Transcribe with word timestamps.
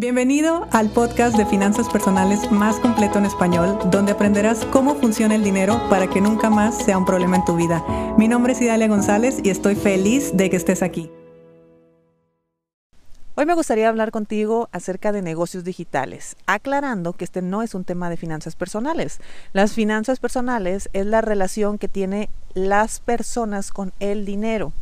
Bienvenido 0.00 0.66
al 0.72 0.88
podcast 0.88 1.36
de 1.36 1.44
finanzas 1.44 1.86
personales 1.90 2.50
más 2.50 2.76
completo 2.76 3.18
en 3.18 3.26
español, 3.26 3.78
donde 3.90 4.12
aprenderás 4.12 4.64
cómo 4.72 4.94
funciona 4.94 5.34
el 5.34 5.44
dinero 5.44 5.78
para 5.90 6.08
que 6.08 6.22
nunca 6.22 6.48
más 6.48 6.74
sea 6.78 6.96
un 6.96 7.04
problema 7.04 7.36
en 7.36 7.44
tu 7.44 7.54
vida. 7.54 7.84
Mi 8.16 8.26
nombre 8.26 8.54
es 8.54 8.62
Idalia 8.62 8.88
González 8.88 9.40
y 9.44 9.50
estoy 9.50 9.74
feliz 9.74 10.34
de 10.34 10.48
que 10.48 10.56
estés 10.56 10.82
aquí. 10.82 11.10
Hoy 13.34 13.44
me 13.44 13.52
gustaría 13.52 13.90
hablar 13.90 14.10
contigo 14.10 14.70
acerca 14.72 15.12
de 15.12 15.20
negocios 15.20 15.64
digitales, 15.64 16.34
aclarando 16.46 17.12
que 17.12 17.24
este 17.24 17.42
no 17.42 17.60
es 17.60 17.74
un 17.74 17.84
tema 17.84 18.08
de 18.08 18.16
finanzas 18.16 18.56
personales. 18.56 19.18
Las 19.52 19.74
finanzas 19.74 20.18
personales 20.18 20.88
es 20.94 21.04
la 21.04 21.20
relación 21.20 21.76
que 21.76 21.88
tiene 21.88 22.30
las 22.54 23.00
personas 23.00 23.70
con 23.70 23.92
el 24.00 24.24
dinero. 24.24 24.72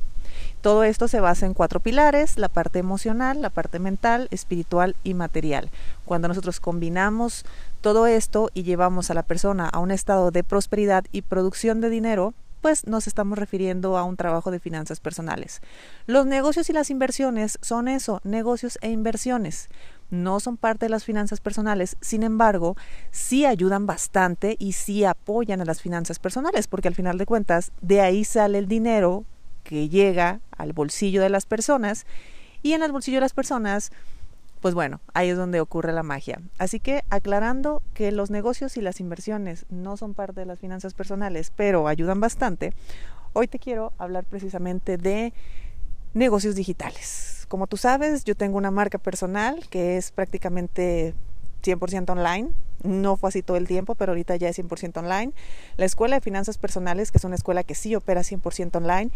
Todo 0.60 0.82
esto 0.82 1.06
se 1.06 1.20
basa 1.20 1.46
en 1.46 1.54
cuatro 1.54 1.78
pilares, 1.78 2.36
la 2.36 2.48
parte 2.48 2.80
emocional, 2.80 3.40
la 3.40 3.50
parte 3.50 3.78
mental, 3.78 4.26
espiritual 4.32 4.96
y 5.04 5.14
material. 5.14 5.70
Cuando 6.04 6.26
nosotros 6.26 6.58
combinamos 6.58 7.44
todo 7.80 8.08
esto 8.08 8.50
y 8.54 8.64
llevamos 8.64 9.10
a 9.10 9.14
la 9.14 9.22
persona 9.22 9.68
a 9.68 9.78
un 9.78 9.92
estado 9.92 10.32
de 10.32 10.42
prosperidad 10.42 11.04
y 11.12 11.22
producción 11.22 11.80
de 11.80 11.90
dinero, 11.90 12.34
pues 12.60 12.88
nos 12.88 13.06
estamos 13.06 13.38
refiriendo 13.38 13.96
a 13.96 14.02
un 14.02 14.16
trabajo 14.16 14.50
de 14.50 14.58
finanzas 14.58 14.98
personales. 14.98 15.60
Los 16.06 16.26
negocios 16.26 16.68
y 16.68 16.72
las 16.72 16.90
inversiones 16.90 17.58
son 17.62 17.86
eso, 17.86 18.20
negocios 18.24 18.78
e 18.82 18.90
inversiones. 18.90 19.68
No 20.10 20.40
son 20.40 20.56
parte 20.56 20.86
de 20.86 20.90
las 20.90 21.04
finanzas 21.04 21.40
personales, 21.40 21.96
sin 22.00 22.22
embargo, 22.22 22.76
sí 23.12 23.44
ayudan 23.44 23.86
bastante 23.86 24.56
y 24.58 24.72
sí 24.72 25.04
apoyan 25.04 25.60
a 25.60 25.64
las 25.64 25.82
finanzas 25.82 26.18
personales, 26.18 26.66
porque 26.66 26.88
al 26.88 26.94
final 26.94 27.16
de 27.18 27.26
cuentas, 27.26 27.70
de 27.80 28.00
ahí 28.00 28.24
sale 28.24 28.58
el 28.58 28.66
dinero 28.66 29.24
que 29.68 29.90
llega 29.90 30.40
al 30.56 30.72
bolsillo 30.72 31.20
de 31.20 31.28
las 31.28 31.44
personas 31.44 32.06
y 32.62 32.72
en 32.72 32.82
el 32.82 32.90
bolsillo 32.90 33.18
de 33.18 33.20
las 33.20 33.34
personas, 33.34 33.92
pues 34.62 34.72
bueno, 34.72 35.02
ahí 35.12 35.28
es 35.28 35.36
donde 35.36 35.60
ocurre 35.60 35.92
la 35.92 36.02
magia. 36.02 36.40
Así 36.56 36.80
que 36.80 37.02
aclarando 37.10 37.82
que 37.92 38.10
los 38.10 38.30
negocios 38.30 38.78
y 38.78 38.80
las 38.80 38.98
inversiones 38.98 39.66
no 39.68 39.98
son 39.98 40.14
parte 40.14 40.40
de 40.40 40.46
las 40.46 40.58
finanzas 40.58 40.94
personales, 40.94 41.52
pero 41.54 41.86
ayudan 41.86 42.18
bastante, 42.18 42.72
hoy 43.34 43.46
te 43.46 43.58
quiero 43.58 43.92
hablar 43.98 44.24
precisamente 44.24 44.96
de 44.96 45.34
negocios 46.14 46.54
digitales. 46.54 47.44
Como 47.48 47.66
tú 47.66 47.76
sabes, 47.76 48.24
yo 48.24 48.34
tengo 48.34 48.56
una 48.56 48.70
marca 48.70 48.96
personal 48.96 49.68
que 49.68 49.98
es 49.98 50.12
prácticamente 50.12 51.14
100% 51.62 52.08
online. 52.08 52.48
No 52.82 53.16
fue 53.16 53.28
así 53.28 53.42
todo 53.42 53.58
el 53.58 53.66
tiempo, 53.66 53.96
pero 53.96 54.12
ahorita 54.12 54.34
ya 54.36 54.48
es 54.48 54.58
100% 54.58 54.96
online. 54.96 55.32
La 55.76 55.84
Escuela 55.84 56.16
de 56.16 56.20
Finanzas 56.22 56.56
Personales, 56.56 57.10
que 57.10 57.18
es 57.18 57.24
una 57.24 57.34
escuela 57.34 57.64
que 57.64 57.74
sí 57.74 57.94
opera 57.94 58.22
100% 58.22 58.76
online. 58.76 59.10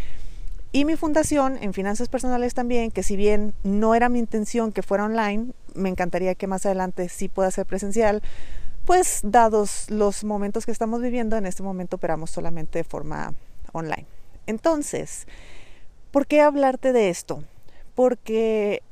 Y 0.75 0.87
mi 0.87 0.97
fundación 0.97 1.59
en 1.61 1.75
finanzas 1.75 2.09
personales 2.09 2.55
también, 2.55 2.91
que 2.91 3.03
si 3.03 3.15
bien 3.15 3.53
no 3.63 3.95
era 3.95 4.09
mi 4.09 4.19
intención 4.19 4.73
que 4.73 4.83
fuera 4.83 5.05
online, 5.05 5.53
me 5.75 5.91
encantaría 5.91 6.35
que 6.35 6.47
más 6.47 6.65
adelante 6.65 7.11
sí 7.11 7.29
pueda 7.29 7.51
ser 7.51 7.67
presencial, 7.67 8.23
pues 8.87 9.21
dados 9.23 9.91
los 9.91 10.25
momentos 10.25 10.65
que 10.65 10.73
estamos 10.73 11.03
viviendo, 11.03 11.37
en 11.37 11.45
este 11.45 11.63
momento 11.63 11.97
operamos 11.97 12.31
solamente 12.31 12.79
de 12.79 12.85
forma 12.85 13.35
online. 13.73 14.07
Entonces, 14.47 15.27
¿por 16.11 16.27
qué 16.27 16.41
hablarte 16.41 16.95
de 16.95 17.11
esto? 17.11 17.45
Porque 17.95 18.83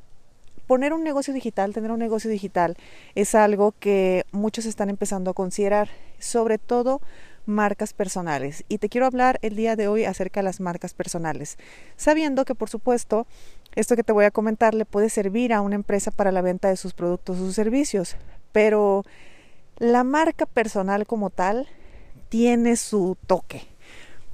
poner 0.66 0.92
un 0.92 1.02
negocio 1.02 1.32
digital, 1.32 1.72
tener 1.72 1.90
un 1.90 1.98
negocio 1.98 2.30
digital, 2.30 2.76
es 3.14 3.34
algo 3.34 3.72
que 3.80 4.26
muchos 4.32 4.66
están 4.66 4.90
empezando 4.90 5.30
a 5.30 5.34
considerar, 5.34 5.88
sobre 6.18 6.58
todo 6.58 7.00
marcas 7.50 7.92
personales. 7.92 8.64
Y 8.68 8.78
te 8.78 8.88
quiero 8.88 9.06
hablar 9.06 9.38
el 9.42 9.56
día 9.56 9.76
de 9.76 9.88
hoy 9.88 10.04
acerca 10.04 10.40
de 10.40 10.44
las 10.44 10.60
marcas 10.60 10.94
personales, 10.94 11.58
sabiendo 11.96 12.44
que 12.44 12.54
por 12.54 12.70
supuesto 12.70 13.26
esto 13.74 13.96
que 13.96 14.02
te 14.02 14.12
voy 14.12 14.24
a 14.24 14.30
comentar 14.30 14.74
le 14.74 14.86
puede 14.86 15.10
servir 15.10 15.52
a 15.52 15.60
una 15.60 15.74
empresa 15.74 16.10
para 16.10 16.32
la 16.32 16.42
venta 16.42 16.68
de 16.68 16.76
sus 16.76 16.94
productos 16.94 17.36
o 17.36 17.44
sus 17.44 17.54
servicios, 17.54 18.16
pero 18.52 19.04
la 19.78 20.04
marca 20.04 20.46
personal 20.46 21.06
como 21.06 21.30
tal 21.30 21.68
tiene 22.28 22.76
su 22.76 23.16
toque, 23.26 23.62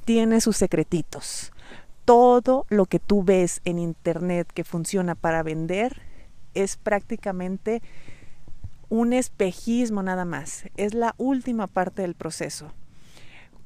tiene 0.05 0.41
sus 0.41 0.56
secretitos. 0.56 1.53
Todo 2.05 2.66
lo 2.69 2.87
que 2.87 3.00
tú 3.00 3.25
ves 3.25 3.60
en 3.65 3.78
internet 3.78 4.49
que 4.55 4.62
funciona 4.62 5.15
para 5.15 5.43
vender 5.43 6.03
es 6.55 6.76
prácticamente 6.76 7.82
un 8.88 9.12
espejismo 9.12 10.03
nada 10.03 10.25
más, 10.25 10.65
es 10.76 10.94
la 10.94 11.15
última 11.19 11.66
parte 11.66 12.03
del 12.03 12.15
proceso. 12.15 12.72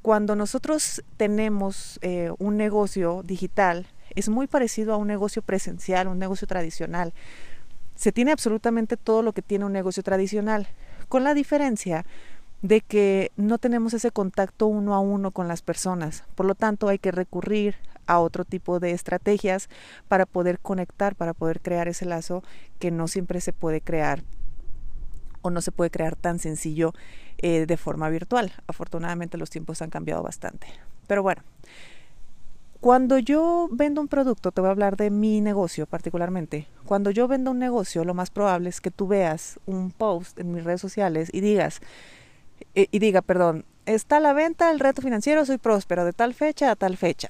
Cuando 0.01 0.35
nosotros 0.35 1.03
tenemos 1.17 1.99
eh, 2.01 2.31
un 2.39 2.57
negocio 2.57 3.21
digital, 3.23 3.85
es 4.15 4.29
muy 4.29 4.47
parecido 4.47 4.93
a 4.93 4.97
un 4.97 5.07
negocio 5.07 5.43
presencial, 5.43 6.07
un 6.07 6.17
negocio 6.17 6.47
tradicional. 6.47 7.13
Se 7.95 8.11
tiene 8.11 8.31
absolutamente 8.31 8.97
todo 8.97 9.21
lo 9.21 9.33
que 9.33 9.43
tiene 9.43 9.65
un 9.65 9.73
negocio 9.73 10.01
tradicional, 10.01 10.67
con 11.07 11.23
la 11.23 11.35
diferencia 11.35 12.03
de 12.63 12.81
que 12.81 13.31
no 13.35 13.59
tenemos 13.59 13.93
ese 13.93 14.09
contacto 14.09 14.65
uno 14.65 14.95
a 14.95 14.99
uno 14.99 15.29
con 15.29 15.47
las 15.47 15.61
personas. 15.61 16.23
Por 16.33 16.47
lo 16.47 16.55
tanto, 16.55 16.87
hay 16.87 16.97
que 16.97 17.11
recurrir 17.11 17.75
a 18.07 18.19
otro 18.19 18.43
tipo 18.43 18.79
de 18.79 18.91
estrategias 18.91 19.69
para 20.07 20.25
poder 20.25 20.59
conectar, 20.59 21.15
para 21.15 21.35
poder 21.35 21.61
crear 21.61 21.87
ese 21.87 22.05
lazo 22.05 22.43
que 22.79 22.89
no 22.89 23.07
siempre 23.07 23.39
se 23.39 23.53
puede 23.53 23.81
crear 23.81 24.23
o 25.41 25.49
no 25.49 25.61
se 25.61 25.71
puede 25.71 25.89
crear 25.89 26.15
tan 26.15 26.39
sencillo 26.39 26.93
eh, 27.37 27.65
de 27.65 27.77
forma 27.77 28.09
virtual. 28.09 28.53
Afortunadamente 28.67 29.37
los 29.37 29.49
tiempos 29.49 29.81
han 29.81 29.89
cambiado 29.89 30.23
bastante. 30.23 30.67
Pero 31.07 31.23
bueno, 31.23 31.43
cuando 32.81 33.19
yo 33.19 33.69
vendo 33.71 34.01
un 34.01 34.07
producto, 34.07 34.51
te 34.51 34.59
voy 34.59 34.69
a 34.69 34.71
hablar 34.71 34.97
de 34.97 35.11
mi 35.11 35.39
negocio 35.39 35.85
particularmente. 35.85 36.67
Cuando 36.85 37.11
yo 37.11 37.27
vendo 37.27 37.51
un 37.51 37.59
negocio, 37.59 38.03
lo 38.03 38.15
más 38.15 38.31
probable 38.31 38.69
es 38.69 38.81
que 38.81 38.89
tú 38.89 39.07
veas 39.07 39.59
un 39.67 39.91
post 39.91 40.39
en 40.39 40.51
mis 40.51 40.63
redes 40.63 40.81
sociales 40.81 41.29
y 41.31 41.41
digas, 41.41 41.79
eh, 42.73 42.87
y 42.89 42.97
diga, 42.97 43.21
perdón, 43.21 43.65
está 43.85 44.17
a 44.17 44.19
la 44.19 44.33
venta 44.33 44.71
el 44.71 44.79
reto 44.79 45.01
financiero, 45.03 45.45
soy 45.45 45.59
próspero, 45.59 46.05
de 46.05 46.13
tal 46.13 46.33
fecha 46.33 46.71
a 46.71 46.75
tal 46.75 46.97
fecha. 46.97 47.29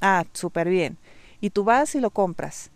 Ah, 0.00 0.24
súper 0.32 0.68
bien. 0.68 0.96
Y 1.42 1.50
tú 1.50 1.64
vas 1.64 1.94
y 1.94 2.00
lo 2.00 2.10
compras. 2.10 2.70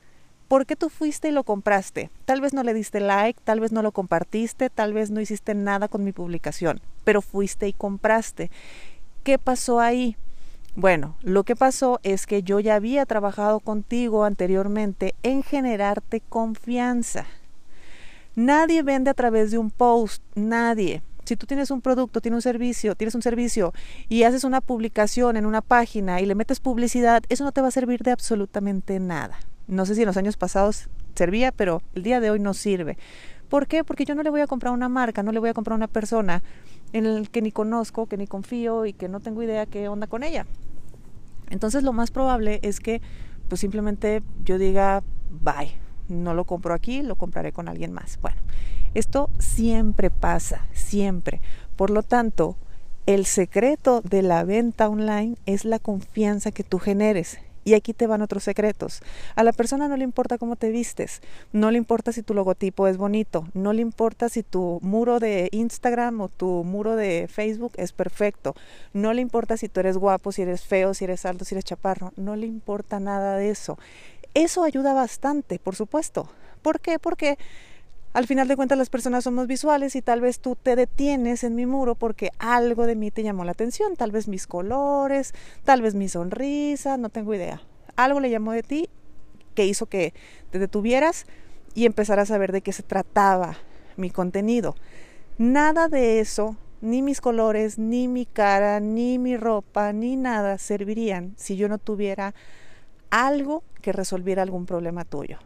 ¿Por 0.50 0.66
qué 0.66 0.74
tú 0.74 0.88
fuiste 0.88 1.28
y 1.28 1.30
lo 1.30 1.44
compraste? 1.44 2.10
Tal 2.24 2.40
vez 2.40 2.52
no 2.52 2.64
le 2.64 2.74
diste 2.74 2.98
like, 2.98 3.40
tal 3.44 3.60
vez 3.60 3.70
no 3.70 3.82
lo 3.82 3.92
compartiste, 3.92 4.68
tal 4.68 4.92
vez 4.92 5.12
no 5.12 5.20
hiciste 5.20 5.54
nada 5.54 5.86
con 5.86 6.02
mi 6.02 6.10
publicación, 6.10 6.80
pero 7.04 7.22
fuiste 7.22 7.68
y 7.68 7.72
compraste. 7.72 8.50
¿Qué 9.22 9.38
pasó 9.38 9.78
ahí? 9.78 10.16
Bueno, 10.74 11.14
lo 11.22 11.44
que 11.44 11.54
pasó 11.54 12.00
es 12.02 12.26
que 12.26 12.42
yo 12.42 12.58
ya 12.58 12.74
había 12.74 13.06
trabajado 13.06 13.60
contigo 13.60 14.24
anteriormente 14.24 15.14
en 15.22 15.44
generarte 15.44 16.20
confianza. 16.20 17.26
Nadie 18.34 18.82
vende 18.82 19.10
a 19.10 19.14
través 19.14 19.52
de 19.52 19.58
un 19.58 19.70
post, 19.70 20.20
nadie. 20.34 21.00
Si 21.26 21.36
tú 21.36 21.46
tienes 21.46 21.70
un 21.70 21.80
producto, 21.80 22.20
tienes 22.20 22.38
un 22.38 22.42
servicio, 22.42 22.96
tienes 22.96 23.14
un 23.14 23.22
servicio 23.22 23.72
y 24.08 24.24
haces 24.24 24.42
una 24.42 24.60
publicación 24.60 25.36
en 25.36 25.46
una 25.46 25.60
página 25.60 26.20
y 26.20 26.26
le 26.26 26.34
metes 26.34 26.58
publicidad, 26.58 27.22
eso 27.28 27.44
no 27.44 27.52
te 27.52 27.60
va 27.60 27.68
a 27.68 27.70
servir 27.70 28.02
de 28.02 28.10
absolutamente 28.10 28.98
nada. 28.98 29.38
No 29.70 29.86
sé 29.86 29.94
si 29.94 30.02
en 30.02 30.06
los 30.06 30.16
años 30.16 30.36
pasados 30.36 30.88
servía, 31.14 31.52
pero 31.52 31.80
el 31.94 32.02
día 32.02 32.20
de 32.20 32.30
hoy 32.30 32.40
no 32.40 32.54
sirve. 32.54 32.98
¿Por 33.48 33.66
qué? 33.66 33.84
Porque 33.84 34.04
yo 34.04 34.14
no 34.14 34.22
le 34.22 34.30
voy 34.30 34.40
a 34.40 34.46
comprar 34.46 34.72
una 34.72 34.88
marca, 34.88 35.22
no 35.22 35.32
le 35.32 35.38
voy 35.38 35.50
a 35.50 35.54
comprar 35.54 35.76
una 35.76 35.88
persona 35.88 36.42
en 36.92 37.06
el 37.06 37.30
que 37.30 37.40
ni 37.40 37.52
conozco, 37.52 38.06
que 38.06 38.16
ni 38.16 38.26
confío 38.26 38.84
y 38.84 38.92
que 38.92 39.08
no 39.08 39.20
tengo 39.20 39.42
idea 39.42 39.66
qué 39.66 39.88
onda 39.88 40.06
con 40.06 40.22
ella. 40.22 40.46
Entonces 41.50 41.82
lo 41.82 41.92
más 41.92 42.10
probable 42.10 42.60
es 42.62 42.80
que 42.80 43.00
pues 43.48 43.60
simplemente 43.60 44.22
yo 44.44 44.58
diga 44.58 45.02
bye, 45.30 45.72
no 46.08 46.34
lo 46.34 46.44
compro 46.44 46.74
aquí, 46.74 47.02
lo 47.02 47.16
compraré 47.16 47.52
con 47.52 47.68
alguien 47.68 47.92
más. 47.92 48.18
Bueno, 48.20 48.38
esto 48.94 49.30
siempre 49.38 50.10
pasa, 50.10 50.66
siempre. 50.72 51.40
Por 51.76 51.90
lo 51.90 52.02
tanto, 52.02 52.56
el 53.06 53.24
secreto 53.26 54.00
de 54.02 54.22
la 54.22 54.44
venta 54.44 54.88
online 54.88 55.36
es 55.46 55.64
la 55.64 55.78
confianza 55.78 56.50
que 56.52 56.64
tú 56.64 56.78
generes. 56.78 57.38
Y 57.64 57.74
aquí 57.74 57.92
te 57.92 58.06
van 58.06 58.22
otros 58.22 58.44
secretos. 58.44 59.02
A 59.36 59.44
la 59.44 59.52
persona 59.52 59.88
no 59.88 59.96
le 59.96 60.04
importa 60.04 60.38
cómo 60.38 60.56
te 60.56 60.70
vistes, 60.70 61.20
no 61.52 61.70
le 61.70 61.78
importa 61.78 62.12
si 62.12 62.22
tu 62.22 62.34
logotipo 62.34 62.86
es 62.88 62.96
bonito, 62.96 63.46
no 63.54 63.72
le 63.72 63.82
importa 63.82 64.28
si 64.28 64.42
tu 64.42 64.78
muro 64.82 65.20
de 65.20 65.48
Instagram 65.52 66.20
o 66.20 66.28
tu 66.28 66.64
muro 66.64 66.96
de 66.96 67.28
Facebook 67.28 67.72
es 67.76 67.92
perfecto, 67.92 68.54
no 68.92 69.12
le 69.12 69.20
importa 69.20 69.56
si 69.56 69.68
tú 69.68 69.80
eres 69.80 69.96
guapo, 69.98 70.32
si 70.32 70.42
eres 70.42 70.62
feo, 70.62 70.94
si 70.94 71.04
eres 71.04 71.26
alto, 71.26 71.44
si 71.44 71.54
eres 71.54 71.64
chaparro, 71.64 72.12
no 72.16 72.36
le 72.36 72.46
importa 72.46 73.00
nada 73.00 73.36
de 73.36 73.50
eso. 73.50 73.78
Eso 74.34 74.62
ayuda 74.62 74.92
bastante, 74.92 75.58
por 75.58 75.74
supuesto. 75.76 76.28
¿Por 76.62 76.80
qué? 76.80 76.98
Porque 76.98 77.38
al 78.12 78.26
final 78.26 78.48
de 78.48 78.56
cuentas 78.56 78.76
las 78.76 78.90
personas 78.90 79.24
somos 79.24 79.46
visuales 79.46 79.94
y 79.94 80.02
tal 80.02 80.20
vez 80.20 80.40
tú 80.40 80.56
te 80.56 80.74
detienes 80.74 81.44
en 81.44 81.54
mi 81.54 81.66
muro 81.66 81.94
porque 81.94 82.30
algo 82.38 82.86
de 82.86 82.96
mí 82.96 83.10
te 83.10 83.22
llamó 83.22 83.44
la 83.44 83.52
atención, 83.52 83.94
tal 83.96 84.10
vez 84.10 84.26
mis 84.26 84.46
colores, 84.46 85.32
tal 85.64 85.80
vez 85.80 85.94
mi 85.94 86.08
sonrisa, 86.08 86.96
no 86.96 87.08
tengo 87.08 87.34
idea. 87.34 87.62
Algo 87.94 88.18
le 88.18 88.30
llamó 88.30 88.52
de 88.52 88.62
ti 88.62 88.88
que 89.54 89.66
hizo 89.66 89.86
que 89.86 90.12
te 90.50 90.58
detuvieras 90.58 91.26
y 91.74 91.86
empezaras 91.86 92.30
a 92.30 92.38
ver 92.38 92.50
de 92.50 92.62
qué 92.62 92.72
se 92.72 92.82
trataba 92.82 93.56
mi 93.96 94.10
contenido. 94.10 94.74
Nada 95.38 95.88
de 95.88 96.18
eso, 96.18 96.56
ni 96.80 97.02
mis 97.02 97.20
colores, 97.20 97.78
ni 97.78 98.08
mi 98.08 98.26
cara, 98.26 98.80
ni 98.80 99.18
mi 99.18 99.36
ropa, 99.36 99.92
ni 99.92 100.16
nada 100.16 100.58
servirían 100.58 101.34
si 101.36 101.56
yo 101.56 101.68
no 101.68 101.78
tuviera 101.78 102.34
algo 103.10 103.62
que 103.82 103.92
resolviera 103.92 104.42
algún 104.42 104.66
problema 104.66 105.04
tuyo. 105.04 105.38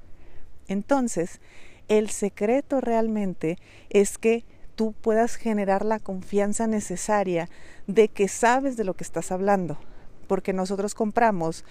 Entonces, 0.67 1.41
El 1.89 2.11
secreto 2.11 2.81
realmente 2.81 3.59
es 3.91 4.19
que 4.19 4.45
tú 4.75 4.93
puedas 4.93 5.37
generar 5.37 5.85
la 5.85 5.99
confianza 5.99 6.67
necesaria 6.67 7.49
de 7.87 8.09
que 8.09 8.29
sabes 8.29 8.77
de 8.77 8.85
lo 8.85 8.95
que 8.95 9.05
estás 9.05 9.31
hablando, 9.31 9.79
porque 10.27 10.53
nosotros 10.53 10.95
compramos 10.95 11.65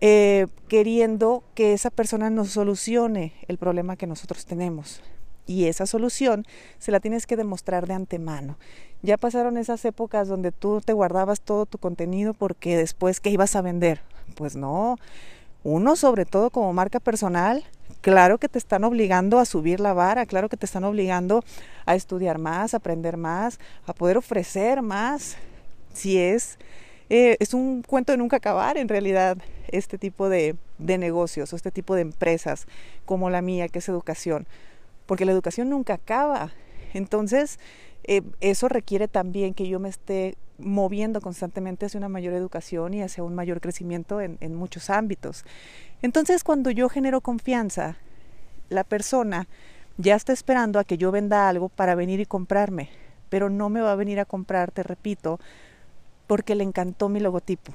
eh, 0.00 0.46
queriendo 0.68 1.42
que 1.54 1.72
esa 1.72 1.90
persona 1.90 2.30
nos 2.30 2.50
solucione 2.50 3.32
el 3.48 3.58
problema 3.58 3.96
que 3.96 4.06
nosotros 4.06 4.46
tenemos. 4.46 5.02
Y 5.46 5.64
esa 5.64 5.86
solución 5.86 6.44
se 6.78 6.92
la 6.92 7.00
tienes 7.00 7.26
que 7.26 7.36
demostrar 7.36 7.86
de 7.86 7.94
antemano. 7.94 8.58
Ya 9.02 9.16
pasaron 9.16 9.56
esas 9.56 9.84
épocas 9.84 10.28
donde 10.28 10.52
tú 10.52 10.80
te 10.84 10.92
guardabas 10.92 11.40
todo 11.40 11.64
tu 11.66 11.78
contenido 11.78 12.34
porque 12.34 12.76
después, 12.76 13.18
¿qué 13.18 13.30
ibas 13.30 13.56
a 13.56 13.62
vender? 13.62 14.02
Pues 14.36 14.56
no. 14.56 14.98
Uno, 15.64 15.96
sobre 15.96 16.24
todo 16.24 16.50
como 16.50 16.72
marca 16.72 17.00
personal, 17.00 17.64
claro 18.00 18.38
que 18.38 18.48
te 18.48 18.58
están 18.58 18.84
obligando 18.84 19.38
a 19.38 19.44
subir 19.44 19.80
la 19.80 19.92
vara, 19.92 20.24
claro 20.26 20.48
que 20.48 20.56
te 20.56 20.66
están 20.66 20.84
obligando 20.84 21.44
a 21.84 21.94
estudiar 21.94 22.38
más, 22.38 22.74
a 22.74 22.78
aprender 22.78 23.16
más, 23.16 23.58
a 23.86 23.92
poder 23.92 24.16
ofrecer 24.16 24.82
más. 24.82 25.36
Si 25.92 26.16
es, 26.16 26.58
eh, 27.10 27.36
es 27.40 27.54
un 27.54 27.82
cuento 27.82 28.12
de 28.12 28.18
nunca 28.18 28.36
acabar 28.36 28.78
en 28.78 28.88
realidad 28.88 29.38
este 29.68 29.98
tipo 29.98 30.28
de, 30.28 30.56
de 30.78 30.96
negocios 30.96 31.52
o 31.52 31.56
este 31.56 31.70
tipo 31.70 31.94
de 31.94 32.02
empresas 32.02 32.66
como 33.04 33.28
la 33.30 33.42
mía, 33.42 33.68
que 33.68 33.80
es 33.80 33.88
educación, 33.88 34.46
porque 35.06 35.24
la 35.24 35.32
educación 35.32 35.70
nunca 35.70 35.94
acaba. 35.94 36.52
Entonces, 36.94 37.58
eh, 38.04 38.22
eso 38.40 38.68
requiere 38.68 39.08
también 39.08 39.54
que 39.54 39.68
yo 39.68 39.80
me 39.80 39.88
esté 39.88 40.36
moviendo 40.58 41.20
constantemente 41.20 41.86
hacia 41.86 41.98
una 41.98 42.08
mayor 42.08 42.34
educación 42.34 42.94
y 42.94 43.02
hacia 43.02 43.22
un 43.22 43.34
mayor 43.34 43.60
crecimiento 43.60 44.20
en, 44.20 44.54
muchos 44.54 44.90
ámbitos. 44.90 45.44
Entonces, 46.02 46.44
cuando 46.44 46.70
yo 46.70 46.88
genero 46.88 47.20
confianza, 47.20 47.96
la 48.68 48.84
persona 48.84 49.48
ya 49.96 50.14
está 50.14 50.32
esperando 50.32 50.78
a 50.78 50.84
que 50.84 50.98
yo 50.98 51.10
venda 51.10 51.48
algo 51.48 51.68
para 51.68 51.94
venir 51.94 52.20
y 52.20 52.26
comprarme, 52.26 52.90
pero 53.28 53.50
no 53.50 53.68
me 53.68 53.80
va 53.80 53.92
a 53.92 53.96
venir 53.96 54.20
a 54.20 54.24
comprar, 54.24 54.70
te 54.70 54.82
repito, 54.82 55.38
porque 56.26 56.54
le 56.54 56.64
encantó 56.64 57.08
mi 57.08 57.20
logotipo. 57.20 57.72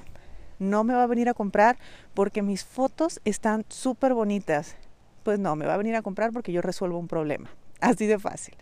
No 0.58 0.84
me 0.84 0.94
va 0.94 1.02
a 1.02 1.08
venir 1.08 1.28
a 1.28 1.34
comprar 1.34 1.76
porque 2.14 2.42
mis 2.42 2.64
fotos 2.64 3.20
están 3.24 3.64
súper 3.68 4.14
bonitas. 4.14 4.76
Pues 5.24 5.38
no, 5.38 5.56
me 5.56 5.66
va 5.66 5.74
a 5.74 5.78
venir 5.78 5.96
a 5.96 6.02
comprar 6.02 6.32
porque 6.32 6.52
yo 6.52 6.62
resuelvo 6.62 6.98
un 6.98 7.08
problema. 7.08 7.50
Así 7.80 8.06
de 8.06 8.18
fácil. 8.18 8.54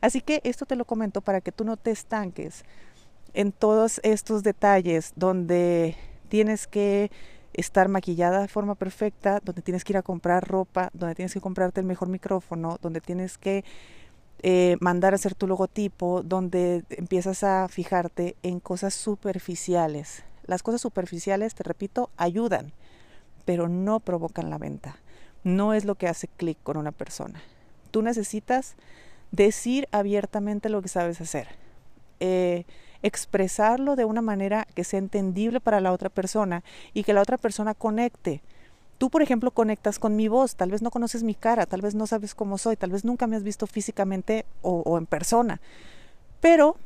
Así 0.00 0.20
que 0.20 0.40
esto 0.44 0.64
te 0.64 0.76
lo 0.76 0.84
comento 0.84 1.20
para 1.20 1.40
que 1.40 1.50
tú 1.50 1.64
no 1.64 1.76
te 1.76 1.90
estanques 1.90 2.64
en 3.34 3.52
todos 3.52 4.00
estos 4.02 4.42
detalles 4.42 5.12
donde 5.16 5.96
tienes 6.28 6.66
que 6.66 7.10
estar 7.52 7.88
maquillada 7.88 8.40
de 8.40 8.48
forma 8.48 8.74
perfecta, 8.74 9.40
donde 9.42 9.62
tienes 9.62 9.84
que 9.84 9.92
ir 9.92 9.96
a 9.96 10.02
comprar 10.02 10.46
ropa, 10.46 10.90
donde 10.92 11.14
tienes 11.14 11.34
que 11.34 11.40
comprarte 11.40 11.80
el 11.80 11.86
mejor 11.86 12.08
micrófono, 12.08 12.78
donde 12.80 13.00
tienes 13.00 13.38
que 13.38 13.64
eh, 14.42 14.76
mandar 14.80 15.12
a 15.12 15.16
hacer 15.16 15.34
tu 15.34 15.46
logotipo, 15.46 16.22
donde 16.22 16.84
empiezas 16.90 17.44
a 17.44 17.68
fijarte 17.68 18.36
en 18.42 18.60
cosas 18.60 18.94
superficiales. 18.94 20.22
Las 20.46 20.62
cosas 20.62 20.80
superficiales, 20.80 21.54
te 21.54 21.62
repito, 21.62 22.10
ayudan, 22.16 22.72
pero 23.44 23.68
no 23.68 24.00
provocan 24.00 24.48
la 24.48 24.58
venta. 24.58 24.96
No 25.44 25.74
es 25.74 25.84
lo 25.84 25.94
que 25.94 26.08
hace 26.08 26.28
clic 26.28 26.58
con 26.62 26.76
una 26.76 26.92
persona. 26.92 27.42
Tú 27.90 28.02
necesitas 28.02 28.76
decir 29.30 29.88
abiertamente 29.92 30.68
lo 30.68 30.82
que 30.82 30.88
sabes 30.88 31.20
hacer. 31.20 31.48
Eh, 32.20 32.64
expresarlo 33.02 33.96
de 33.96 34.04
una 34.04 34.22
manera 34.22 34.66
que 34.74 34.84
sea 34.84 34.98
entendible 34.98 35.60
para 35.60 35.80
la 35.80 35.92
otra 35.92 36.08
persona 36.08 36.62
y 36.92 37.04
que 37.04 37.14
la 37.14 37.22
otra 37.22 37.38
persona 37.38 37.74
conecte. 37.74 38.42
Tú, 38.98 39.08
por 39.08 39.22
ejemplo, 39.22 39.50
conectas 39.50 39.98
con 39.98 40.14
mi 40.14 40.28
voz, 40.28 40.56
tal 40.56 40.70
vez 40.70 40.82
no 40.82 40.90
conoces 40.90 41.22
mi 41.22 41.34
cara, 41.34 41.64
tal 41.66 41.80
vez 41.80 41.94
no 41.94 42.06
sabes 42.06 42.34
cómo 42.34 42.58
soy, 42.58 42.76
tal 42.76 42.90
vez 42.90 43.04
nunca 43.04 43.26
me 43.26 43.36
has 43.36 43.42
visto 43.42 43.66
físicamente 43.66 44.44
o, 44.60 44.98
en 44.98 45.06
persona, 45.06 45.60
pero 46.40 46.76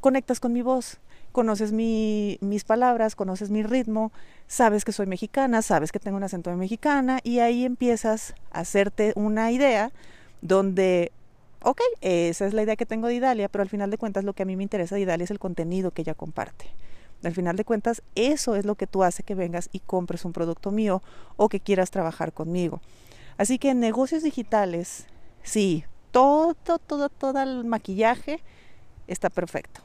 conectas 0.00 0.40
con 0.40 0.54
mi 0.54 0.62
voz, 0.62 0.98
conoces 1.32 1.72
mi, 1.72 2.38
mis 2.40 2.64
palabras, 2.64 3.14
conoces 3.14 3.50
mi 3.50 3.62
ritmo, 3.62 4.10
sabes 4.46 4.86
que 4.86 4.92
soy 4.92 5.06
mexicana, 5.06 5.60
sabes 5.60 5.92
que 5.92 5.98
tengo 5.98 6.16
un 6.16 6.22
acento 6.22 6.48
de 6.48 6.56
mexicana 6.56 7.20
y 7.22 7.40
ahí 7.40 7.66
empiezas 7.66 8.34
a 8.50 8.60
hacerte 8.60 9.12
una 9.14 9.50
idea 9.50 9.92
donde 10.40 11.12
ok, 11.64 11.80
esa 12.02 12.46
es 12.46 12.52
la 12.52 12.62
idea 12.62 12.76
que 12.76 12.86
tengo 12.86 13.08
de 13.08 13.14
Idalia, 13.14 13.48
pero 13.48 13.62
al 13.62 13.68
final 13.68 13.90
de 13.90 13.98
cuentas 13.98 14.22
lo 14.22 14.34
que 14.34 14.42
a 14.42 14.46
mí 14.46 14.54
me 14.54 14.62
interesa 14.62 14.94
de 14.94 15.00
Idalia 15.00 15.24
es 15.24 15.30
el 15.30 15.38
contenido 15.38 15.90
que 15.90 16.02
ella 16.02 16.14
comparte. 16.14 16.66
Al 17.24 17.32
final 17.32 17.56
de 17.56 17.64
cuentas, 17.64 18.02
eso 18.14 18.54
es 18.54 18.66
lo 18.66 18.74
que 18.74 18.86
tú 18.86 19.02
hace 19.02 19.22
que 19.22 19.34
vengas 19.34 19.70
y 19.72 19.80
compres 19.80 20.26
un 20.26 20.34
producto 20.34 20.70
mío 20.70 21.02
o 21.36 21.48
que 21.48 21.60
quieras 21.60 21.90
trabajar 21.90 22.34
conmigo. 22.34 22.82
Así 23.38 23.58
que 23.58 23.70
en 23.70 23.80
negocios 23.80 24.22
digitales, 24.22 25.06
sí, 25.42 25.84
todo, 26.10 26.54
todo, 26.54 27.08
todo 27.08 27.42
el 27.42 27.64
maquillaje 27.64 28.40
está 29.06 29.30
perfecto. 29.30 29.80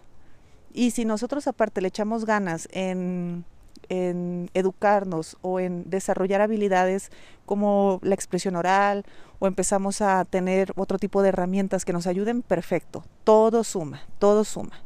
Y 0.74 0.92
si 0.92 1.06
nosotros 1.06 1.48
aparte 1.48 1.82
le 1.82 1.88
echamos 1.88 2.26
ganas 2.26 2.68
en 2.74 3.46
en 3.90 4.50
educarnos 4.54 5.38
o 5.42 5.60
en 5.60 5.90
desarrollar 5.90 6.42
habilidades 6.42 7.12
como 7.46 8.00
la 8.04 8.16
expresión 8.16 8.56
oral 8.56 9.06
o 9.40 9.48
empezamos 9.48 10.02
a 10.02 10.24
tener 10.26 10.72
otro 10.76 11.00
tipo 11.00 11.22
de 11.22 11.30
herramientas 11.30 11.86
que 11.86 11.94
nos 11.94 12.08
ayuden, 12.08 12.42
perfecto, 12.42 13.04
todo 13.24 13.64
suma, 13.64 14.02
todo 14.20 14.44
suma. 14.44 14.84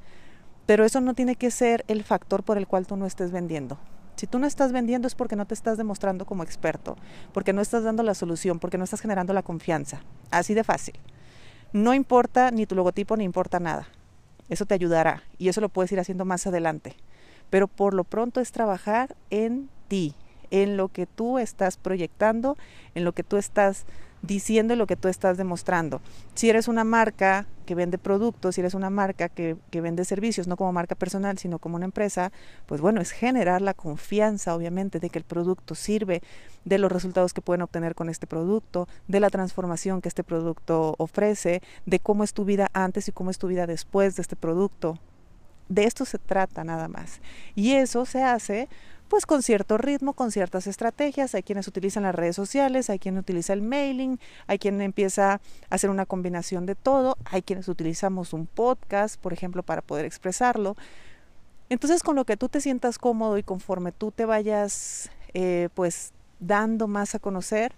Pero 0.66 0.86
eso 0.86 1.02
no 1.02 1.14
tiene 1.14 1.36
que 1.36 1.52
ser 1.52 1.84
el 1.88 2.04
factor 2.04 2.44
por 2.44 2.58
el 2.58 2.68
cual 2.68 2.88
tú 2.88 2.96
no 2.96 3.06
estés 3.06 3.32
vendiendo. 3.32 3.78
Si 4.16 4.28
tú 4.28 4.40
no 4.40 4.48
estás 4.48 4.72
vendiendo 4.72 5.08
es 5.08 5.16
porque 5.16 5.36
no 5.36 5.46
te 5.46 5.54
estás 5.54 5.78
demostrando 5.78 6.26
como 6.26 6.44
experto, 6.44 6.96
porque 7.34 7.52
no 7.52 7.62
estás 7.62 7.84
dando 7.84 8.04
la 8.04 8.14
solución, 8.14 8.60
porque 8.60 8.78
no 8.78 8.84
estás 8.84 9.02
generando 9.02 9.34
la 9.34 9.44
confianza. 9.44 10.02
Así 10.32 10.54
de 10.54 10.64
fácil. 10.64 10.96
No 11.74 11.94
importa 11.94 12.52
ni 12.52 12.66
tu 12.66 12.76
logotipo, 12.76 13.18
ni 13.18 13.24
importa 13.24 13.60
nada. 13.60 13.88
Eso 14.50 14.66
te 14.66 14.76
ayudará 14.76 15.24
y 15.38 15.50
eso 15.50 15.62
lo 15.62 15.70
puedes 15.70 15.92
ir 15.92 16.00
haciendo 16.00 16.26
más 16.26 16.46
adelante 16.48 16.96
pero 17.54 17.68
por 17.68 17.94
lo 17.94 18.04
pronto 18.04 18.42
es 18.42 18.52
trabajar 18.52 19.16
en 19.30 19.70
ti, 19.88 20.16
en 20.50 20.76
lo 20.76 20.88
que 20.88 21.06
tú 21.06 21.38
estás 21.38 21.78
proyectando, 21.78 22.58
en 22.96 23.04
lo 23.04 23.12
que 23.12 23.22
tú 23.22 23.38
estás 23.38 23.86
diciendo 24.24 24.74
y 24.74 24.78
lo 24.78 24.88
que 24.88 24.96
tú 24.96 25.08
estás 25.08 25.38
demostrando. 25.38 26.02
Si 26.34 26.50
eres 26.50 26.68
una 26.68 26.84
marca 26.84 27.46
que 27.68 27.76
vende 27.76 28.00
productos, 28.00 28.56
si 28.56 28.62
eres 28.62 28.74
una 28.74 28.90
marca 28.90 29.30
que, 29.30 29.56
que, 29.70 29.82
vende 29.82 30.04
servicios, 30.04 30.48
no 30.48 30.58
como 30.58 30.74
marca 30.74 30.96
personal, 30.96 31.38
sino 31.38 31.60
como 31.60 31.76
una 31.76 31.86
empresa, 31.86 32.32
pues 32.66 32.82
bueno, 32.82 33.02
es 33.02 33.12
generar 33.12 33.62
la 33.62 33.76
confianza, 33.76 34.56
obviamente, 34.56 35.00
de 35.00 35.12
que 35.12 35.20
el 35.20 35.24
producto 35.24 35.76
sirve, 35.76 36.24
de 36.66 36.80
los 36.80 36.92
resultados 36.92 37.34
que 37.34 37.42
pueden 37.42 37.62
obtener 37.62 37.94
con 37.94 38.10
este 38.10 38.26
producto, 38.26 38.88
de 39.08 39.20
la 39.20 39.30
transformación 39.30 40.02
que 40.02 40.10
este 40.10 40.24
producto 40.24 40.96
ofrece, 40.98 41.62
de 41.86 42.00
cómo 42.00 42.24
es 42.24 42.34
tu 42.34 42.46
vida 42.46 42.72
antes 42.74 43.08
y 43.10 43.12
cómo 43.12 43.30
es 43.30 43.38
tu 43.38 43.48
vida 43.48 43.68
después 43.68 44.16
de 44.16 44.24
este 44.24 44.36
producto, 44.36 44.98
de 45.70 45.86
esto 45.86 46.05
se 46.05 46.17
trata 46.17 46.63
nada 46.63 46.88
más. 46.88 47.22
Y 47.55 47.74
eso 47.74 48.05
se 48.05 48.24
hace 48.24 48.70
pues 49.13 49.27
con 49.27 49.43
cierto 49.43 49.77
ritmo, 49.77 50.13
con 50.13 50.32
ciertas 50.32 50.65
estrategias. 50.65 51.36
Hay 51.36 51.43
quienes 51.43 51.67
utilizan 51.67 52.01
las 52.01 52.15
redes 52.15 52.36
sociales, 52.36 52.89
hay 52.89 52.98
quien 52.98 53.15
utiliza 53.17 53.53
el 53.53 53.62
mailing, 53.62 54.20
hay 54.48 54.58
quien 54.58 54.82
empieza 54.82 55.34
a 55.34 55.39
hacer 55.70 55.91
una 55.91 56.08
combinación 56.08 56.65
de 56.65 56.74
todo, 56.74 57.15
hay 57.25 57.43
quienes 57.43 57.67
utilizamos 57.67 58.34
un 58.34 58.48
podcast, 58.48 59.20
por 59.20 59.32
ejemplo, 59.32 59.62
para 59.62 59.84
poder 59.84 60.05
expresarlo. 60.05 60.75
Entonces, 61.70 62.01
con 62.01 62.15
lo 62.15 62.25
que 62.25 62.38
tú 62.38 62.50
te 62.50 62.60
sientas 62.60 62.98
cómodo 62.98 63.38
y 63.38 63.43
conforme 63.43 63.91
tú 63.91 64.12
te 64.12 64.25
vayas 64.25 65.12
eh, 65.36 65.70
pues 65.75 66.12
dando 66.39 66.88
más 66.88 67.13
a 67.13 67.20
conocer, 67.20 67.74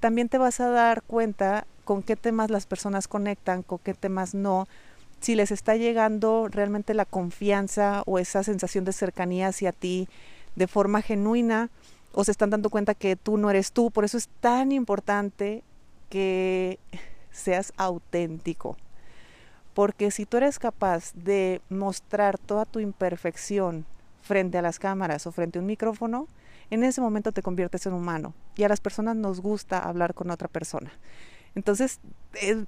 también 0.00 0.28
te 0.28 0.38
vas 0.38 0.58
a 0.58 0.70
dar 0.70 1.02
cuenta 1.02 1.66
con 1.84 2.02
qué 2.02 2.16
temas 2.16 2.50
las 2.50 2.66
personas 2.66 3.06
conectan, 3.06 3.62
con 3.62 3.78
qué 3.78 3.94
temas 3.94 4.34
no, 4.34 4.66
si 5.20 5.34
les 5.34 5.50
está 5.50 5.76
llegando 5.76 6.48
realmente 6.48 6.94
la 6.94 7.04
confianza 7.04 8.02
o 8.06 8.18
esa 8.18 8.42
sensación 8.42 8.84
de 8.84 8.92
cercanía 8.92 9.48
hacia 9.48 9.72
ti 9.72 10.08
de 10.56 10.66
forma 10.66 11.02
genuina 11.02 11.70
o 12.12 12.24
se 12.24 12.30
están 12.30 12.50
dando 12.50 12.70
cuenta 12.70 12.94
que 12.94 13.16
tú 13.16 13.36
no 13.36 13.50
eres 13.50 13.72
tú. 13.72 13.90
Por 13.90 14.04
eso 14.04 14.16
es 14.16 14.28
tan 14.40 14.72
importante 14.72 15.62
que 16.08 16.78
seas 17.30 17.72
auténtico. 17.76 18.76
Porque 19.74 20.10
si 20.10 20.26
tú 20.26 20.38
eres 20.38 20.58
capaz 20.58 21.12
de 21.14 21.60
mostrar 21.68 22.38
toda 22.38 22.64
tu 22.64 22.80
imperfección 22.80 23.86
frente 24.22 24.58
a 24.58 24.62
las 24.62 24.78
cámaras 24.78 25.26
o 25.26 25.32
frente 25.32 25.58
a 25.58 25.62
un 25.62 25.66
micrófono, 25.66 26.26
en 26.70 26.84
ese 26.84 27.00
momento 27.00 27.32
te 27.32 27.42
conviertes 27.42 27.86
en 27.86 27.92
humano 27.92 28.34
y 28.56 28.64
a 28.64 28.68
las 28.68 28.80
personas 28.80 29.16
nos 29.16 29.40
gusta 29.40 29.78
hablar 29.78 30.14
con 30.14 30.30
otra 30.30 30.48
persona. 30.48 30.92
Entonces, 31.54 32.00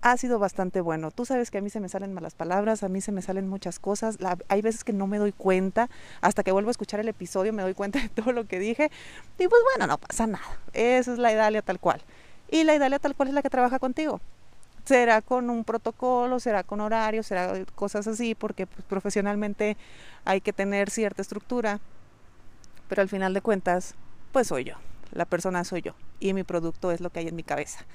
ha 0.00 0.16
sido 0.16 0.38
bastante 0.38 0.80
bueno. 0.80 1.10
Tú 1.10 1.24
sabes 1.24 1.50
que 1.50 1.58
a 1.58 1.60
mí 1.60 1.70
se 1.70 1.80
me 1.80 1.88
salen 1.88 2.12
malas 2.12 2.34
palabras, 2.34 2.82
a 2.82 2.88
mí 2.88 3.00
se 3.00 3.12
me 3.12 3.22
salen 3.22 3.48
muchas 3.48 3.78
cosas. 3.78 4.18
hay 4.48 4.62
veces 4.62 4.84
que 4.84 4.92
no 4.92 5.06
me 5.06 5.18
doy 5.18 5.32
cuenta, 5.32 5.88
hasta 6.20 6.42
que 6.42 6.52
vuelvo 6.52 6.68
a 6.68 6.72
escuchar 6.72 7.00
el 7.00 7.08
episodio 7.08 7.52
me 7.52 7.62
doy 7.62 7.74
cuenta 7.74 7.98
de 8.02 8.08
todo 8.08 8.32
lo 8.32 8.46
que 8.46 8.58
dije. 8.58 8.90
Y 9.38 9.48
pues 9.48 9.62
bueno, 9.70 9.86
no 9.86 9.98
pasa 9.98 10.26
nada. 10.26 10.58
Esa 10.72 11.12
es 11.12 11.18
la 11.18 11.32
Idalia 11.32 11.62
tal 11.62 11.78
cual. 11.78 12.02
Y 12.50 12.64
la 12.64 12.74
Idalia 12.74 12.98
tal 12.98 13.14
cual 13.14 13.28
es 13.28 13.34
la 13.34 13.42
que 13.42 13.50
trabaja 13.50 13.78
contigo. 13.78 14.20
Será 14.84 15.22
con 15.22 15.48
un 15.48 15.62
protocolo, 15.62 16.40
será 16.40 16.64
con 16.64 16.80
horario, 16.80 17.22
será 17.22 17.64
cosas 17.76 18.08
así, 18.08 18.34
porque 18.34 18.66
pues, 18.66 18.84
profesionalmente 18.84 19.76
hay 20.24 20.40
que 20.40 20.52
tener 20.52 20.90
cierta 20.90 21.22
estructura. 21.22 21.78
Pero 22.88 23.00
al 23.00 23.08
final 23.08 23.32
de 23.32 23.40
cuentas, 23.40 23.94
pues 24.32 24.48
soy 24.48 24.64
yo. 24.64 24.74
La 25.12 25.24
persona 25.24 25.62
soy 25.62 25.82
yo. 25.82 25.94
Y 26.18 26.34
mi 26.34 26.42
producto 26.42 26.90
es 26.90 27.00
lo 27.00 27.10
que 27.10 27.20
hay 27.20 27.28
en 27.28 27.36
mi 27.36 27.44
cabeza. 27.44 27.86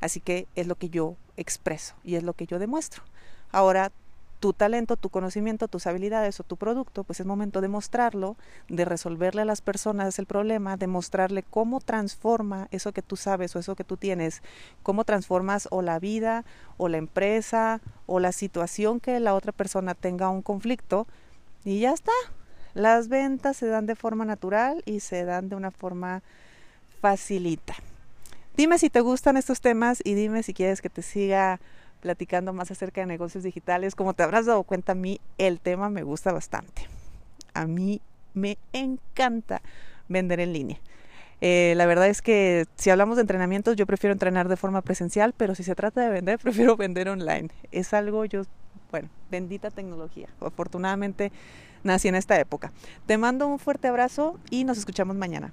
Así 0.00 0.20
que 0.20 0.46
es 0.54 0.66
lo 0.66 0.76
que 0.76 0.90
yo 0.90 1.16
expreso 1.36 1.94
y 2.04 2.16
es 2.16 2.22
lo 2.22 2.34
que 2.34 2.46
yo 2.46 2.58
demuestro. 2.58 3.02
Ahora 3.50 3.92
tu 4.40 4.52
talento, 4.52 4.96
tu 4.96 5.10
conocimiento, 5.10 5.68
tus 5.68 5.86
habilidades 5.86 6.38
o 6.38 6.44
tu 6.44 6.56
producto, 6.56 7.02
pues 7.04 7.20
es 7.20 7.26
momento 7.26 7.60
de 7.60 7.68
mostrarlo, 7.68 8.36
de 8.68 8.84
resolverle 8.84 9.42
a 9.42 9.44
las 9.44 9.60
personas 9.60 10.18
el 10.18 10.26
problema, 10.26 10.76
de 10.76 10.86
mostrarle 10.86 11.42
cómo 11.42 11.80
transforma 11.80 12.68
eso 12.70 12.92
que 12.92 13.02
tú 13.02 13.16
sabes 13.16 13.56
o 13.56 13.58
eso 13.58 13.74
que 13.74 13.84
tú 13.84 13.96
tienes, 13.96 14.42
cómo 14.82 15.04
transformas 15.04 15.66
o 15.70 15.82
la 15.82 15.98
vida 15.98 16.44
o 16.76 16.88
la 16.88 16.98
empresa 16.98 17.80
o 18.06 18.20
la 18.20 18.32
situación 18.32 19.00
que 19.00 19.18
la 19.18 19.34
otra 19.34 19.52
persona 19.52 19.94
tenga 19.94 20.28
un 20.28 20.42
conflicto 20.42 21.06
y 21.64 21.80
ya 21.80 21.92
está. 21.92 22.12
Las 22.74 23.08
ventas 23.08 23.56
se 23.56 23.66
dan 23.66 23.86
de 23.86 23.96
forma 23.96 24.24
natural 24.24 24.82
y 24.86 25.00
se 25.00 25.24
dan 25.24 25.48
de 25.48 25.56
una 25.56 25.72
forma 25.72 26.22
facilita. 27.00 27.74
Dime 28.58 28.76
si 28.76 28.90
te 28.90 29.00
gustan 29.02 29.36
estos 29.36 29.60
temas 29.60 30.00
y 30.02 30.14
dime 30.14 30.42
si 30.42 30.52
quieres 30.52 30.82
que 30.82 30.90
te 30.90 31.00
siga 31.00 31.60
platicando 32.00 32.52
más 32.52 32.72
acerca 32.72 33.00
de 33.00 33.06
negocios 33.06 33.44
digitales. 33.44 33.94
Como 33.94 34.14
te 34.14 34.24
habrás 34.24 34.46
dado 34.46 34.64
cuenta, 34.64 34.92
a 34.92 34.94
mí 34.96 35.20
el 35.38 35.60
tema 35.60 35.90
me 35.90 36.02
gusta 36.02 36.32
bastante. 36.32 36.88
A 37.54 37.68
mí 37.68 38.00
me 38.34 38.58
encanta 38.72 39.62
vender 40.08 40.40
en 40.40 40.52
línea. 40.52 40.80
Eh, 41.40 41.74
la 41.76 41.86
verdad 41.86 42.08
es 42.08 42.20
que 42.20 42.66
si 42.74 42.90
hablamos 42.90 43.16
de 43.16 43.20
entrenamientos, 43.20 43.76
yo 43.76 43.86
prefiero 43.86 44.12
entrenar 44.12 44.48
de 44.48 44.56
forma 44.56 44.82
presencial, 44.82 45.34
pero 45.36 45.54
si 45.54 45.62
se 45.62 45.76
trata 45.76 46.00
de 46.00 46.08
vender, 46.08 46.38
prefiero 46.42 46.76
vender 46.76 47.08
online. 47.10 47.50
Es 47.70 47.94
algo, 47.94 48.24
yo, 48.24 48.42
bueno, 48.90 49.08
bendita 49.30 49.70
tecnología. 49.70 50.30
Afortunadamente 50.40 51.30
nací 51.84 52.08
en 52.08 52.16
esta 52.16 52.40
época. 52.40 52.72
Te 53.06 53.18
mando 53.18 53.46
un 53.46 53.60
fuerte 53.60 53.86
abrazo 53.86 54.36
y 54.50 54.64
nos 54.64 54.78
escuchamos 54.78 55.14
mañana. 55.14 55.52